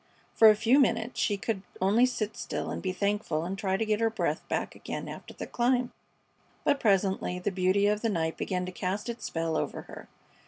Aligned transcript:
For 0.33 0.49
a 0.49 0.55
few 0.55 0.79
minutes 0.79 1.19
she 1.19 1.37
could 1.37 1.61
only 1.79 2.07
sit 2.07 2.35
still 2.35 2.71
and 2.71 2.81
be 2.81 2.91
thankful 2.91 3.45
and 3.45 3.55
try 3.55 3.77
to 3.77 3.85
get 3.85 3.99
her 3.99 4.09
breath 4.09 4.41
back 4.47 4.73
again 4.73 5.07
after 5.07 5.35
the 5.35 5.45
climb; 5.45 5.91
but 6.63 6.79
presently 6.79 7.37
the 7.37 7.51
beauty 7.51 7.85
of 7.85 8.01
the 8.01 8.09
night 8.09 8.35
began 8.35 8.65
to 8.65 8.71
cast 8.71 9.09
its 9.09 9.25
spell 9.25 9.55
over 9.55 9.83
her. 9.83 10.07